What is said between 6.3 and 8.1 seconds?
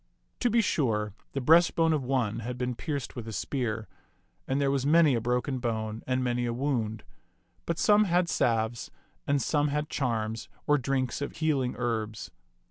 a wound; but some